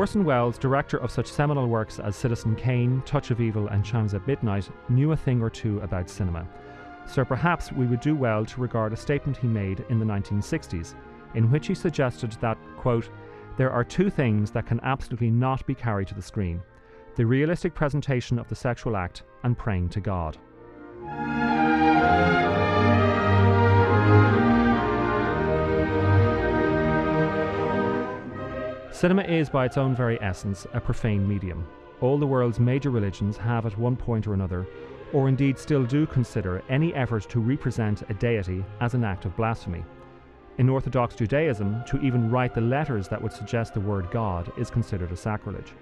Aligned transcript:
Orson 0.00 0.24
Welles, 0.24 0.56
director 0.56 0.96
of 0.96 1.10
such 1.10 1.26
seminal 1.26 1.66
works 1.66 1.98
as 1.98 2.16
Citizen 2.16 2.56
Kane, 2.56 3.02
Touch 3.04 3.30
of 3.30 3.38
Evil, 3.38 3.68
and 3.68 3.84
Chimes 3.84 4.14
at 4.14 4.26
Midnight, 4.26 4.70
knew 4.88 5.12
a 5.12 5.16
thing 5.16 5.42
or 5.42 5.50
two 5.50 5.78
about 5.80 6.08
cinema. 6.08 6.48
So 7.04 7.22
perhaps 7.22 7.70
we 7.70 7.84
would 7.84 8.00
do 8.00 8.16
well 8.16 8.46
to 8.46 8.62
regard 8.62 8.94
a 8.94 8.96
statement 8.96 9.36
he 9.36 9.46
made 9.46 9.84
in 9.90 9.98
the 9.98 10.06
1960s, 10.06 10.94
in 11.34 11.50
which 11.50 11.66
he 11.66 11.74
suggested 11.74 12.32
that, 12.40 12.56
quote, 12.78 13.10
there 13.58 13.70
are 13.70 13.84
two 13.84 14.08
things 14.08 14.50
that 14.52 14.64
can 14.64 14.80
absolutely 14.84 15.30
not 15.30 15.66
be 15.66 15.74
carried 15.74 16.08
to 16.08 16.14
the 16.14 16.22
screen 16.22 16.62
the 17.16 17.26
realistic 17.26 17.74
presentation 17.74 18.38
of 18.38 18.48
the 18.48 18.54
sexual 18.54 18.96
act 18.96 19.24
and 19.42 19.58
praying 19.58 19.90
to 19.90 20.00
God. 20.00 20.38
Cinema 29.00 29.22
is, 29.22 29.48
by 29.48 29.64
its 29.64 29.78
own 29.78 29.96
very 29.96 30.20
essence, 30.20 30.66
a 30.74 30.78
profane 30.78 31.26
medium. 31.26 31.66
All 32.02 32.18
the 32.18 32.26
world's 32.26 32.60
major 32.60 32.90
religions 32.90 33.38
have, 33.38 33.64
at 33.64 33.78
one 33.78 33.96
point 33.96 34.26
or 34.26 34.34
another, 34.34 34.66
or 35.14 35.26
indeed 35.26 35.58
still 35.58 35.84
do 35.84 36.06
consider 36.06 36.62
any 36.68 36.92
effort 36.92 37.26
to 37.30 37.40
represent 37.40 38.02
a 38.10 38.12
deity 38.12 38.62
as 38.82 38.92
an 38.92 39.02
act 39.02 39.24
of 39.24 39.34
blasphemy. 39.38 39.82
In 40.58 40.68
Orthodox 40.68 41.14
Judaism, 41.14 41.82
to 41.86 41.98
even 42.02 42.30
write 42.30 42.52
the 42.52 42.60
letters 42.60 43.08
that 43.08 43.22
would 43.22 43.32
suggest 43.32 43.72
the 43.72 43.80
word 43.80 44.10
God 44.10 44.52
is 44.58 44.68
considered 44.68 45.12
a 45.12 45.16
sacrilege. 45.16 45.72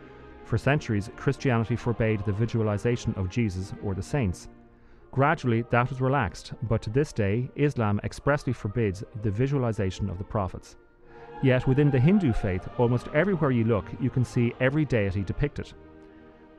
For 0.44 0.56
centuries, 0.56 1.10
Christianity 1.16 1.74
forbade 1.74 2.24
the 2.24 2.30
visualization 2.30 3.14
of 3.14 3.30
Jesus 3.30 3.74
or 3.82 3.96
the 3.96 4.00
saints. 4.00 4.46
Gradually, 5.10 5.64
that 5.70 5.90
was 5.90 6.00
relaxed, 6.00 6.52
but 6.68 6.82
to 6.82 6.90
this 6.90 7.12
day, 7.12 7.50
Islam 7.56 8.00
expressly 8.04 8.52
forbids 8.52 9.02
the 9.24 9.30
visualization 9.32 10.08
of 10.08 10.18
the 10.18 10.24
prophets. 10.24 10.76
Yet 11.42 11.68
within 11.68 11.90
the 11.90 12.00
Hindu 12.00 12.32
faith, 12.32 12.68
almost 12.78 13.08
everywhere 13.14 13.52
you 13.52 13.64
look, 13.64 13.86
you 14.00 14.10
can 14.10 14.24
see 14.24 14.54
every 14.60 14.84
deity 14.84 15.22
depicted. 15.22 15.72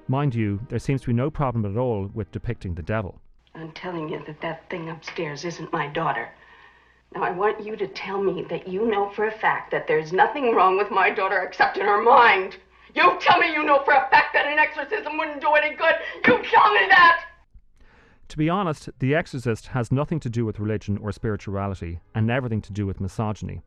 Mind 0.08 0.34
you, 0.34 0.60
there 0.70 0.80
seems 0.80 1.02
to 1.02 1.08
be 1.08 1.14
no 1.14 1.30
problem 1.30 1.66
at 1.66 1.78
all 1.78 2.10
with 2.14 2.32
depicting 2.32 2.76
the 2.76 2.82
devil. 2.82 3.20
I'm 3.56 3.72
telling 3.74 4.08
you 4.08 4.24
that 4.26 4.42
that 4.42 4.70
thing 4.70 4.90
upstairs 4.90 5.44
isn't 5.44 5.74
my 5.74 5.88
daughter. 5.88 6.30
Now, 7.14 7.24
I 7.24 7.32
want 7.32 7.64
you 7.64 7.76
to 7.76 7.88
tell 7.88 8.22
me 8.22 8.46
that 8.50 8.68
you 8.68 8.88
know 8.88 9.10
for 9.10 9.28
a 9.28 9.32
fact 9.32 9.72
that 9.72 9.88
there's 9.88 10.14
nothing 10.14 10.56
wrong 10.56 10.78
with 10.78 10.92
my 10.92 11.10
daughter 11.10 11.40
except 11.40 11.78
in 11.78 11.86
her 11.86 12.02
mind. 12.02 12.56
You 12.96 13.18
tell 13.20 13.40
me 13.40 13.52
you 13.52 13.64
know 13.64 13.84
for 13.84 13.94
a 13.94 14.08
fact 14.10 14.34
that 14.34 14.46
an 14.46 14.60
exorcism 14.60 15.18
wouldn't 15.18 15.42
do 15.42 15.52
any 15.54 15.76
good. 15.76 15.96
You 16.26 16.42
tell 16.44 16.74
me 16.74 16.88
that! 16.90 17.26
To 18.30 18.38
be 18.38 18.50
honest, 18.50 18.90
The 19.00 19.16
Exorcist 19.16 19.68
has 19.68 19.92
nothing 19.92 20.20
to 20.22 20.30
do 20.30 20.46
with 20.46 20.60
religion 20.60 21.00
or 21.00 21.12
spirituality, 21.12 22.00
and 22.14 22.30
everything 22.30 22.62
to 22.62 22.72
do 22.72 22.86
with 22.86 23.02
misogyny. 23.02 23.64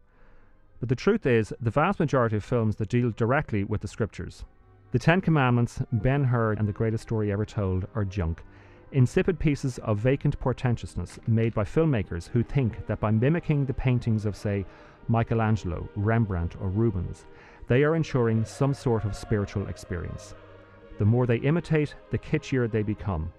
But 0.83 0.89
the 0.89 0.97
truth 0.97 1.27
is, 1.27 1.55
the 1.61 1.71
vast 1.71 2.01
majority 2.01 2.35
of 2.35 2.43
films 2.43 2.75
that 2.75 2.89
deal 2.89 3.13
directly 3.13 3.63
with 3.63 3.83
the 3.83 3.87
scriptures, 3.87 4.45
The 4.91 4.99
Ten 4.99 5.21
Commandments, 5.21 5.81
Ben 5.93 6.25
Hur, 6.25 6.55
and 6.55 6.67
The 6.67 6.73
Greatest 6.73 7.05
Story 7.05 7.31
Ever 7.31 7.45
Told, 7.45 7.87
are 7.95 8.05
junk. 8.05 8.43
Insipid 8.91 9.39
pieces 9.39 9.79
of 9.79 10.01
vacant 10.01 10.41
portentousness 10.41 11.21
made 11.29 11.55
by 11.55 11.63
filmmakers 11.63 12.27
who 12.27 12.43
think 12.43 12.85
that 12.89 12.99
by 12.99 13.13
mimicking 13.13 13.65
the 13.65 13.73
paintings 13.73 14.27
of, 14.27 14.35
say, 14.35 14.67
Michelangelo, 15.07 15.89
Rembrandt, 15.95 16.57
or 16.61 16.69
Rubens, 16.69 17.27
they 17.69 17.85
are 17.85 17.95
ensuring 17.95 18.45
some 18.45 18.75
sort 18.75 19.05
of 19.05 19.15
spiritual 19.15 19.69
experience. 19.69 20.35
The 20.99 21.05
more 21.05 21.29
they 21.29 21.37
imitate, 21.37 21.95
the 22.11 22.19
kitschier 22.19 22.69
they 22.69 22.83
become. 22.83 23.33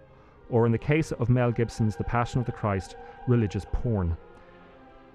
Or 0.50 0.66
in 0.66 0.72
the 0.72 0.78
case 0.78 1.12
of 1.12 1.28
Mel 1.28 1.52
Gibson's 1.52 1.98
The 1.98 2.06
Passion 2.06 2.40
of 2.40 2.46
the 2.46 2.54
Christ, 2.54 2.96
religious 3.28 3.66
porn. 3.74 4.16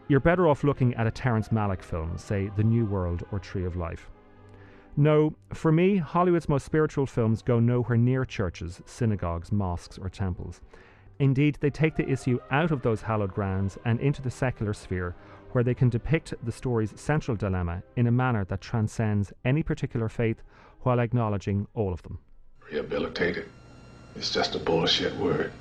You're 0.09 0.20
better 0.20 0.48
off 0.48 0.64
looking 0.64 0.95
at 0.95 1.06
a 1.06 1.11
Terrence 1.11 1.48
Malick 1.51 1.83
film, 1.83 2.17
say 2.17 2.51
The 2.56 2.64
New 2.64 2.87
World 2.87 3.25
or 3.31 3.39
Tree 3.39 3.67
of 3.67 3.77
Life. 3.77 4.09
No, 4.97 5.34
for 5.53 5.70
me, 5.70 5.98
Hollywood's 5.98 6.48
most 6.48 6.65
spiritual 6.65 7.05
films 7.05 7.43
go 7.43 7.60
nowhere 7.60 7.99
near 7.99 8.25
churches, 8.25 8.81
synagogues, 8.87 9.53
mosques, 9.53 9.99
or 9.99 10.09
temples. 10.09 10.62
Indeed, 11.19 11.59
they 11.60 11.69
take 11.69 11.94
the 11.94 12.09
issue 12.09 12.38
out 12.50 12.71
of 12.71 12.81
those 12.81 13.03
hallowed 13.03 13.34
grounds 13.34 13.77
and 13.84 14.00
into 14.00 14.22
the 14.22 14.31
secular 14.31 14.72
sphere, 14.72 15.15
where 15.53 15.62
they 15.62 15.75
can 15.75 15.91
depict 15.91 16.33
the 16.43 16.53
story's 16.53 16.99
central 16.99 17.37
dilemma 17.37 17.83
in 17.97 18.06
a 18.06 18.10
manner 18.10 18.47
that 18.47 18.62
transcends 18.62 19.31
any 19.44 19.62
particular 19.62 20.09
faith 20.09 20.43
while 20.84 21.00
acknowledging 21.00 21.66
all 21.75 21.93
of 21.93 22.03
them. 22.03 22.19
Rehabilitated. 22.72 23.47
It's 24.16 24.33
just 24.33 24.54
a 24.54 24.59
bullshit 24.59 25.15
word. 25.16 25.53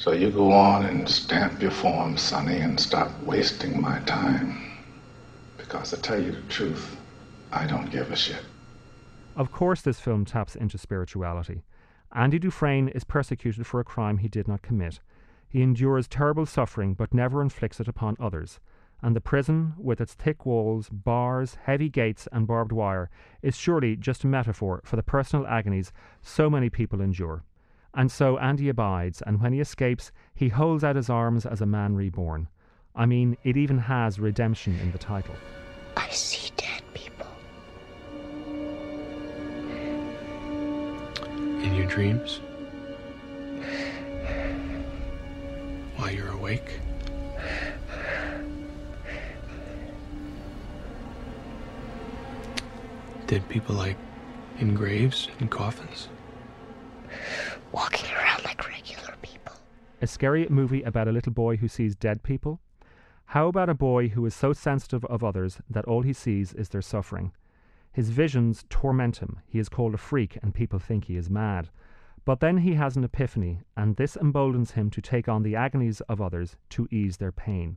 So 0.00 0.12
you 0.12 0.30
go 0.30 0.50
on 0.50 0.86
and 0.86 1.06
stamp 1.06 1.60
your 1.60 1.70
form, 1.70 2.16
Sonny, 2.16 2.56
and 2.56 2.80
stop 2.80 3.10
wasting 3.22 3.82
my 3.82 3.98
time. 4.00 4.80
Because 5.58 5.90
to 5.90 5.98
tell 5.98 6.18
you 6.18 6.32
the 6.32 6.40
truth, 6.48 6.96
I 7.52 7.66
don't 7.66 7.90
give 7.90 8.10
a 8.10 8.16
shit. 8.16 8.42
Of 9.36 9.52
course, 9.52 9.82
this 9.82 10.00
film 10.00 10.24
taps 10.24 10.56
into 10.56 10.78
spirituality. 10.78 11.64
Andy 12.14 12.38
Dufresne 12.38 12.88
is 12.88 13.04
persecuted 13.04 13.66
for 13.66 13.78
a 13.78 13.84
crime 13.84 14.16
he 14.16 14.28
did 14.28 14.48
not 14.48 14.62
commit. 14.62 15.00
He 15.50 15.60
endures 15.60 16.08
terrible 16.08 16.46
suffering 16.46 16.94
but 16.94 17.12
never 17.12 17.42
inflicts 17.42 17.78
it 17.78 17.86
upon 17.86 18.16
others. 18.18 18.58
And 19.02 19.14
the 19.14 19.20
prison, 19.20 19.74
with 19.76 20.00
its 20.00 20.14
thick 20.14 20.46
walls, 20.46 20.88
bars, 20.88 21.58
heavy 21.64 21.90
gates, 21.90 22.26
and 22.32 22.46
barbed 22.46 22.72
wire, 22.72 23.10
is 23.42 23.54
surely 23.54 23.96
just 23.96 24.24
a 24.24 24.28
metaphor 24.28 24.80
for 24.82 24.96
the 24.96 25.02
personal 25.02 25.46
agonies 25.46 25.92
so 26.22 26.48
many 26.48 26.70
people 26.70 27.02
endure. 27.02 27.44
And 27.94 28.10
so 28.10 28.38
Andy 28.38 28.68
abides, 28.68 29.20
and 29.26 29.40
when 29.40 29.52
he 29.52 29.60
escapes, 29.60 30.12
he 30.34 30.48
holds 30.48 30.84
out 30.84 30.96
his 30.96 31.10
arms 31.10 31.44
as 31.44 31.60
a 31.60 31.66
man 31.66 31.96
reborn. 31.96 32.48
I 32.94 33.06
mean, 33.06 33.36
it 33.42 33.56
even 33.56 33.78
has 33.78 34.20
redemption 34.20 34.78
in 34.80 34.92
the 34.92 34.98
title. 34.98 35.34
I 35.96 36.08
see 36.10 36.52
dead 36.56 36.82
people. 36.94 37.26
In 41.62 41.74
your 41.74 41.86
dreams? 41.86 42.40
While 45.96 46.12
you're 46.12 46.30
awake? 46.30 46.78
Dead 53.26 53.48
people 53.48 53.74
like 53.74 53.96
in 54.58 54.74
graves, 54.74 55.28
and 55.38 55.50
coffins? 55.50 56.08
walking 57.72 58.10
around 58.12 58.44
like 58.44 58.68
regular 58.68 59.14
people. 59.22 59.54
A 60.02 60.06
scary 60.06 60.48
movie 60.48 60.82
about 60.82 61.08
a 61.08 61.12
little 61.12 61.32
boy 61.32 61.58
who 61.58 61.68
sees 61.68 61.94
dead 61.94 62.22
people? 62.22 62.58
How 63.26 63.48
about 63.48 63.68
a 63.68 63.74
boy 63.74 64.08
who 64.08 64.24
is 64.24 64.34
so 64.34 64.54
sensitive 64.54 65.04
of 65.04 65.22
others 65.22 65.60
that 65.68 65.84
all 65.84 66.00
he 66.00 66.14
sees 66.14 66.54
is 66.54 66.70
their 66.70 66.80
suffering? 66.80 67.32
His 67.92 68.08
visions 68.08 68.64
torment 68.70 69.18
him. 69.18 69.40
He 69.46 69.58
is 69.58 69.68
called 69.68 69.92
a 69.92 69.98
freak, 69.98 70.38
and 70.42 70.54
people 70.54 70.78
think 70.78 71.04
he 71.04 71.18
is 71.18 71.28
mad. 71.28 71.68
But 72.24 72.40
then 72.40 72.58
he 72.58 72.74
has 72.74 72.96
an 72.96 73.04
epiphany, 73.04 73.60
and 73.76 73.96
this 73.96 74.16
emboldens 74.16 74.70
him 74.70 74.88
to 74.88 75.02
take 75.02 75.28
on 75.28 75.42
the 75.42 75.54
agonies 75.54 76.00
of 76.02 76.22
others 76.22 76.56
to 76.70 76.88
ease 76.90 77.18
their 77.18 77.32
pain. 77.32 77.76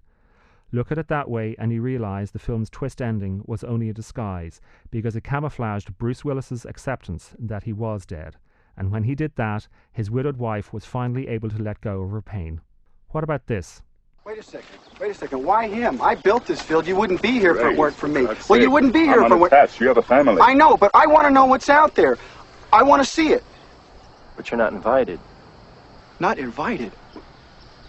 Look 0.72 0.94
at 0.94 0.97
it 0.97 1.09
that 1.09 1.29
way, 1.29 1.57
and 1.59 1.73
you 1.73 1.81
realize 1.81 2.31
the 2.31 2.39
film's 2.39 2.69
twist 2.69 3.01
ending 3.01 3.44
was 3.45 3.66
only 3.66 3.89
a 3.89 3.94
disguise 3.94 4.62
because 4.91 5.17
it 5.17 5.25
camouflaged 5.25 5.97
Bruce 5.97 6.23
Willis's 6.23 6.63
acceptance 6.63 7.35
that 7.38 7.63
he 7.63 7.73
was 7.73 8.06
dead 8.06 8.38
and 8.78 8.91
when 8.91 9.03
he 9.03 9.16
did 9.16 9.35
that, 9.38 9.67
his 9.91 10.11
widowed 10.11 10.38
wife 10.38 10.73
was 10.73 10.85
finally 10.85 11.28
able 11.28 11.50
to 11.50 11.61
let 11.61 11.81
go 11.81 12.01
of 12.01 12.11
her 12.11 12.22
pain. 12.22 12.61
What 13.09 13.23
about 13.23 13.47
this? 13.47 13.84
Wait 14.25 14.39
a 14.39 14.44
second. 14.44 14.79
Wait 15.00 15.11
a 15.11 15.16
second. 15.16 15.44
Why 15.44 15.67
him? 15.67 16.01
I 16.01 16.16
built 16.16 16.45
this 16.45 16.61
field. 16.61 16.88
You 16.88 16.95
wouldn't 16.95 17.22
be 17.22 17.33
here 17.33 17.53
Ray, 17.53 17.62
if 17.62 17.73
it 17.73 17.78
weren't 17.78 17.97
for 17.97 18.07
me. 18.07 18.23
God's 18.28 18.45
Well, 18.50 18.59
sake, 18.59 18.63
you 18.63 18.72
wouldn't 18.72 18.94
be 18.94 19.01
here 19.01 19.22
I'm 19.22 19.25
if 19.25 19.31
it 19.31 19.35
weren't. 19.35 19.53
unattached. 19.53 19.79
You 19.81 19.88
have 19.89 19.97
a 19.97 20.03
family. 20.03 20.41
I 20.41 20.53
know, 20.53 20.78
but 20.78 20.91
I 20.94 21.07
want 21.07 21.28
to 21.28 21.31
know 21.33 21.45
what's 21.45 21.69
out 21.69 21.95
there. 21.95 22.17
I 22.72 22.83
want 22.83 23.03
to 23.03 23.09
see 23.09 23.33
it. 23.33 23.45
But 24.35 24.51
you're 24.51 24.57
not 24.57 24.73
invited. 24.73 25.22
Not 26.19 26.39
invited. 26.39 26.94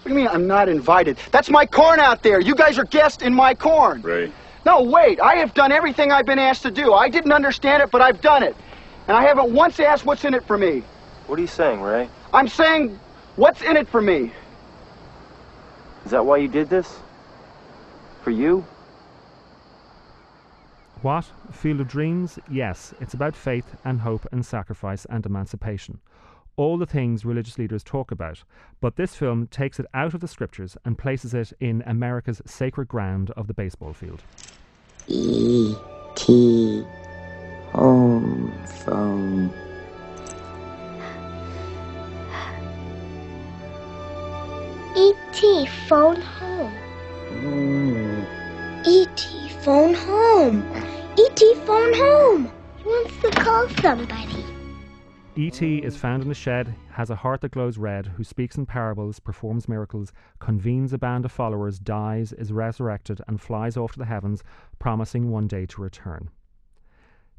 What 0.03 0.11
do 0.11 0.15
you 0.15 0.17
mean 0.17 0.28
I'm 0.28 0.47
not 0.49 0.69
invited? 0.69 1.19
That's 1.33 1.50
my 1.50 1.67
corn 1.67 2.00
out 2.00 2.23
there. 2.23 2.41
You 2.41 2.55
guys 2.56 2.78
are 2.78 2.84
guests 2.87 3.23
in 3.23 3.34
my 3.34 3.55
corn. 3.55 4.05
Ray, 4.05 4.35
No, 4.67 4.82
wait. 4.82 5.20
I 5.20 5.37
have 5.37 5.55
done 5.55 5.73
everything 5.73 6.12
I've 6.12 6.26
been 6.26 6.41
asked 6.41 6.62
to 6.62 6.73
do. 6.73 6.93
I 6.94 7.08
didn't 7.11 7.32
understand 7.32 7.82
it, 7.82 7.91
but 7.93 8.03
I've 8.03 8.20
done 8.20 8.43
it. 8.44 8.56
And 9.06 9.17
I 9.17 9.23
haven't 9.23 9.53
once 9.53 9.81
asked 9.81 10.06
what's 10.06 10.25
in 10.25 10.35
it 10.35 10.45
for 10.47 10.56
me. 10.56 10.83
What 11.27 11.39
are 11.39 11.43
you 11.43 11.49
saying, 11.49 11.81
Ray? 11.81 12.09
I'm 12.33 12.49
saying, 12.49 12.99
what's 13.37 13.62
in 13.62 13.77
it 13.77 13.89
for 13.89 14.01
me? 14.01 14.33
Is 16.05 16.11
that 16.11 16.25
why 16.25 16.39
you 16.39 16.49
did 16.49 16.71
this? 16.71 16.99
For 18.23 18.31
you? 18.31 18.65
What? 21.03 21.27
Field 21.53 21.81
of 21.81 21.89
Dreams? 21.89 22.39
Yes, 22.51 22.95
it's 23.01 23.12
about 23.12 23.37
faith 23.37 23.77
and 23.85 24.01
hope 24.01 24.27
and 24.33 24.45
sacrifice 24.45 25.05
and 25.06 25.27
emancipation. 25.27 26.01
All 26.56 26.79
the 26.79 26.87
things 26.87 27.25
religious 27.25 27.59
leaders 27.59 27.83
talk 27.83 28.11
about, 28.11 28.43
but 28.81 28.97
this 28.97 29.15
film 29.15 29.49
takes 29.49 29.79
it 29.79 29.87
out 29.93 30.15
of 30.15 30.21
the 30.21 30.29
scriptures 30.29 30.79
and 30.85 30.97
places 30.97 31.35
it 31.35 31.53
in 31.61 31.83
America's 31.85 32.41
sacred 32.47 32.89
ground 32.89 33.31
of 33.33 33.49
the 33.49 33.55
baseball 33.55 33.93
field. 33.93 34.23
E 35.09 35.75
T 36.15 36.85
home 36.85 37.13
phone. 38.66 39.52
E.T. 44.96 45.66
phone 45.88 46.20
home. 46.20 46.72
Mm. 47.31 48.87
E.T. 48.87 49.49
phone 49.61 49.94
home. 49.94 50.62
E.T. 51.19 51.55
phone 51.66 51.94
home. 51.94 52.52
He 52.76 52.84
wants 52.84 53.16
to 53.22 53.31
call 53.31 53.69
somebody. 53.81 54.44
E.T. 55.37 55.78
is 55.78 55.96
found 55.96 56.22
in 56.22 56.31
a 56.31 56.34
shed, 56.34 56.76
has 56.93 57.10
a 57.10 57.17
heart 57.17 57.40
that 57.40 57.50
glows 57.50 57.76
red, 57.76 58.06
who 58.06 58.22
speaks 58.22 58.56
in 58.56 58.67
parables, 58.67 59.19
performs 59.19 59.69
miracles, 59.69 60.12
convenes 60.38 60.93
a 60.93 60.99
band 60.99 61.25
of 61.25 61.32
followers, 61.32 61.81
dies, 61.81 62.32
is 62.32 62.52
resurrected, 62.52 63.20
and 63.26 63.40
flies 63.40 63.76
off 63.76 63.93
to 63.94 63.99
the 63.99 64.05
heavens, 64.05 64.44
promising 64.78 65.32
one 65.32 65.49
day 65.49 65.67
to 65.67 65.82
return. 65.82 66.31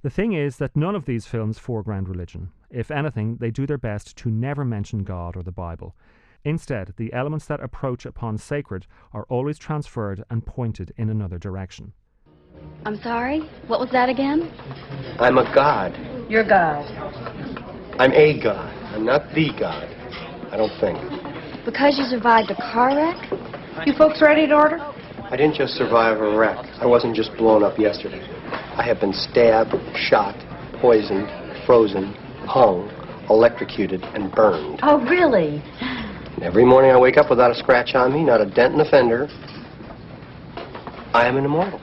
The 0.06 0.12
thing 0.12 0.34
is 0.34 0.58
that 0.58 0.76
none 0.76 0.94
of 0.94 1.06
these 1.06 1.26
films 1.26 1.58
foreground 1.58 2.08
religion. 2.08 2.52
If 2.70 2.92
anything, 2.92 3.38
they 3.38 3.50
do 3.50 3.66
their 3.66 3.80
best 3.80 4.16
to 4.18 4.30
never 4.30 4.64
mention 4.64 5.00
God 5.00 5.36
or 5.36 5.42
the 5.42 5.52
Bible. 5.52 5.96
Instead, 6.44 6.94
the 6.98 7.12
elements 7.12 7.48
that 7.48 7.60
approach 7.60 8.06
upon 8.06 8.38
sacred 8.38 8.86
are 9.14 9.26
always 9.30 9.58
transferred 9.58 10.24
and 10.30 10.46
pointed 10.46 10.94
in 10.96 11.10
another 11.10 11.40
direction. 11.40 11.94
I'm 12.86 12.98
sorry? 13.02 13.50
What 13.66 13.80
was 13.80 13.90
that 13.94 14.08
again? 14.10 14.54
I'm 15.18 15.40
a 15.40 15.56
god. 15.56 15.98
You're 16.30 16.48
God. 16.48 16.86
I'm 17.98 18.12
a 18.12 18.40
god. 18.44 18.76
I'm 18.94 19.06
not 19.06 19.34
the 19.34 19.50
god. 19.60 19.90
I 20.52 20.58
don't 20.58 20.80
think. 20.80 21.00
Because 21.66 21.98
you 21.98 22.04
survived 22.04 22.52
a 22.52 22.56
car 22.72 22.96
wreck? 22.96 23.88
You 23.88 23.94
folks 23.98 24.22
ready 24.22 24.46
to 24.46 24.54
order? 24.54 24.78
I 25.28 25.38
didn't 25.38 25.56
just 25.56 25.74
survive 25.74 26.22
a 26.22 26.38
wreck. 26.38 26.64
I 26.80 26.86
wasn't 26.86 27.16
just 27.16 27.36
blown 27.36 27.64
up 27.64 27.80
yesterday. 27.80 28.22
I 28.78 28.84
have 28.84 29.00
been 29.00 29.12
stabbed, 29.12 29.74
shot, 29.96 30.36
poisoned, 30.80 31.28
frozen, 31.66 32.14
hung, 32.46 32.92
electrocuted, 33.28 34.04
and 34.04 34.32
burned. 34.32 34.82
Oh, 34.84 35.00
really? 35.10 35.64
And 35.82 36.44
every 36.44 36.64
morning 36.64 36.92
I 36.92 37.00
wake 37.00 37.18
up 37.18 37.32
without 37.32 37.50
a 37.50 37.56
scratch 37.56 37.96
on 37.96 38.14
me, 38.14 38.24
not 38.24 38.40
a 38.40 38.46
dent 38.46 38.74
in 38.74 38.78
the 38.78 38.86
fender. 38.86 39.28
I 41.12 41.26
am 41.28 41.38
an 41.38 41.46
immortal. 41.46 41.82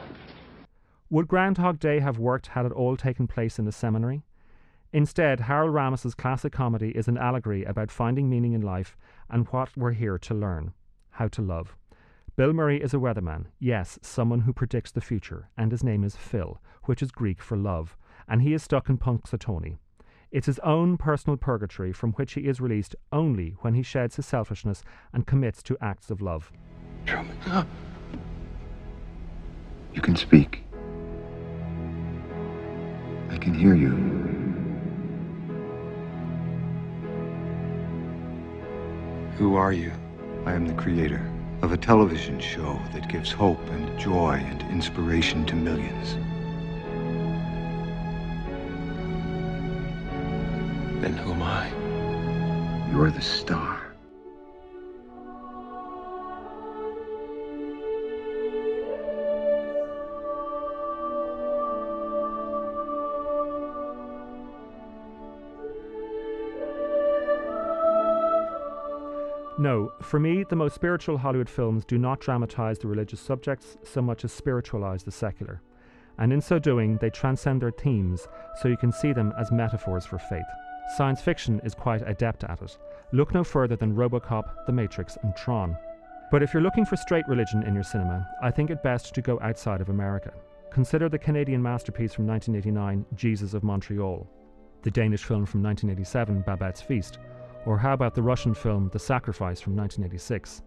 Would 1.10 1.26
Groundhog 1.26 1.80
Day 1.80 1.98
have 1.98 2.18
worked 2.18 2.46
had 2.48 2.64
it 2.64 2.72
all 2.72 2.96
taken 2.96 3.26
place 3.26 3.58
in 3.58 3.66
a 3.66 3.72
seminary? 3.72 4.22
Instead, 4.92 5.40
Harold 5.40 5.74
Ramis's 5.74 6.14
classic 6.14 6.52
comedy 6.52 6.90
is 6.90 7.08
an 7.08 7.18
allegory 7.18 7.64
about 7.64 7.90
finding 7.90 8.30
meaning 8.30 8.52
in 8.52 8.62
life 8.62 8.96
and 9.28 9.48
what 9.48 9.70
we're 9.76 9.92
here 9.92 10.16
to 10.18 10.32
learn 10.32 10.74
how 11.10 11.28
to 11.28 11.42
love. 11.42 11.74
Bill 12.34 12.54
Murray 12.54 12.82
is 12.82 12.94
a 12.94 12.96
weatherman, 12.96 13.44
yes, 13.58 13.98
someone 14.00 14.40
who 14.40 14.54
predicts 14.54 14.90
the 14.90 15.02
future, 15.02 15.50
and 15.58 15.70
his 15.70 15.84
name 15.84 16.02
is 16.02 16.16
Phil, 16.16 16.62
which 16.84 17.02
is 17.02 17.10
Greek 17.10 17.42
for 17.42 17.58
love, 17.58 17.94
and 18.26 18.40
he 18.40 18.54
is 18.54 18.62
stuck 18.62 18.88
in 18.88 18.96
Punxsutawney. 18.96 19.76
It's 20.30 20.46
his 20.46 20.58
own 20.60 20.96
personal 20.96 21.36
purgatory 21.36 21.92
from 21.92 22.12
which 22.12 22.32
he 22.32 22.48
is 22.48 22.58
released 22.58 22.96
only 23.12 23.50
when 23.60 23.74
he 23.74 23.82
sheds 23.82 24.16
his 24.16 24.24
selfishness 24.24 24.82
and 25.12 25.26
commits 25.26 25.62
to 25.64 25.76
acts 25.82 26.10
of 26.10 26.22
love. 26.22 26.50
Truman. 27.04 27.36
You 29.92 30.00
can 30.00 30.16
speak. 30.16 30.64
I 33.28 33.36
can 33.36 33.52
hear 33.52 33.74
you. 33.74 33.90
Who 39.36 39.54
are 39.54 39.74
you? 39.74 39.92
I 40.46 40.54
am 40.54 40.66
the 40.66 40.74
creator 40.74 41.31
of 41.62 41.70
a 41.70 41.76
television 41.76 42.40
show 42.40 42.82
that 42.92 43.08
gives 43.08 43.30
hope 43.30 43.64
and 43.70 43.98
joy 43.98 44.32
and 44.32 44.62
inspiration 44.62 45.46
to 45.46 45.54
millions. 45.54 46.14
Then 51.00 51.16
who 51.16 51.32
am 51.32 51.42
I? 51.42 52.90
You're 52.90 53.10
the 53.10 53.22
star. 53.22 53.81
No, 69.62 69.92
for 70.02 70.18
me, 70.18 70.42
the 70.42 70.56
most 70.56 70.74
spiritual 70.74 71.18
Hollywood 71.18 71.48
films 71.48 71.84
do 71.84 71.96
not 71.96 72.18
dramatize 72.18 72.80
the 72.80 72.88
religious 72.88 73.20
subjects 73.20 73.76
so 73.84 74.02
much 74.02 74.24
as 74.24 74.32
spiritualize 74.32 75.04
the 75.04 75.12
secular. 75.12 75.62
And 76.18 76.32
in 76.32 76.40
so 76.40 76.58
doing, 76.58 76.96
they 76.96 77.10
transcend 77.10 77.62
their 77.62 77.70
themes 77.70 78.26
so 78.60 78.66
you 78.66 78.76
can 78.76 78.90
see 78.90 79.12
them 79.12 79.32
as 79.38 79.52
metaphors 79.52 80.04
for 80.04 80.18
faith. 80.18 80.50
Science 80.96 81.22
fiction 81.22 81.60
is 81.62 81.76
quite 81.76 82.02
adept 82.08 82.42
at 82.42 82.60
it. 82.60 82.76
Look 83.12 83.34
no 83.34 83.44
further 83.44 83.76
than 83.76 83.94
Robocop, 83.94 84.66
The 84.66 84.72
Matrix, 84.72 85.16
and 85.22 85.32
Tron. 85.36 85.76
But 86.32 86.42
if 86.42 86.52
you're 86.52 86.60
looking 86.60 86.84
for 86.84 86.96
straight 86.96 87.28
religion 87.28 87.62
in 87.62 87.72
your 87.72 87.84
cinema, 87.84 88.26
I 88.42 88.50
think 88.50 88.70
it 88.70 88.82
best 88.82 89.14
to 89.14 89.22
go 89.22 89.38
outside 89.42 89.80
of 89.80 89.90
America. 89.90 90.32
Consider 90.72 91.08
the 91.08 91.20
Canadian 91.20 91.62
masterpiece 91.62 92.12
from 92.12 92.26
1989, 92.26 93.06
Jesus 93.14 93.54
of 93.54 93.62
Montreal, 93.62 94.28
the 94.82 94.90
Danish 94.90 95.22
film 95.22 95.46
from 95.46 95.62
1987, 95.62 96.42
Babette's 96.42 96.82
Feast, 96.82 97.18
or 97.66 97.78
how 97.78 97.92
about 97.92 98.14
the 98.14 98.22
Russian 98.22 98.54
film 98.54 98.90
The 98.92 98.98
Sacrifice 98.98 99.60
from 99.60 99.76
1986? 99.76 100.62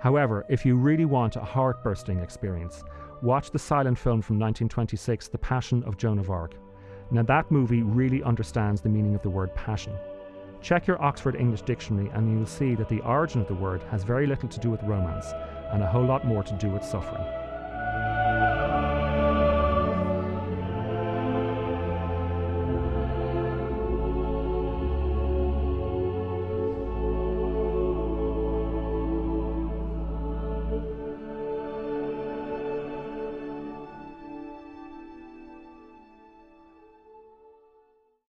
However, 0.00 0.46
if 0.48 0.64
you 0.64 0.76
really 0.76 1.04
want 1.04 1.36
a 1.36 1.40
heart 1.40 1.82
bursting 1.82 2.20
experience, 2.20 2.82
watch 3.22 3.50
the 3.50 3.58
silent 3.58 3.98
film 3.98 4.22
from 4.22 4.38
1926, 4.38 5.28
The 5.28 5.38
Passion 5.38 5.82
of 5.84 5.96
Joan 5.96 6.18
of 6.18 6.30
Arc. 6.30 6.54
Now, 7.10 7.22
that 7.24 7.50
movie 7.50 7.82
really 7.82 8.22
understands 8.22 8.80
the 8.80 8.88
meaning 8.88 9.14
of 9.14 9.22
the 9.22 9.30
word 9.30 9.54
passion. 9.54 9.94
Check 10.62 10.86
your 10.86 11.02
Oxford 11.02 11.36
English 11.36 11.62
Dictionary 11.62 12.10
and 12.14 12.30
you'll 12.30 12.46
see 12.46 12.74
that 12.76 12.88
the 12.88 13.00
origin 13.00 13.40
of 13.40 13.48
the 13.48 13.54
word 13.54 13.82
has 13.90 14.04
very 14.04 14.26
little 14.26 14.48
to 14.48 14.60
do 14.60 14.70
with 14.70 14.82
romance 14.84 15.26
and 15.72 15.82
a 15.82 15.86
whole 15.86 16.04
lot 16.04 16.26
more 16.26 16.42
to 16.42 16.54
do 16.54 16.68
with 16.68 16.84
suffering. 16.84 17.39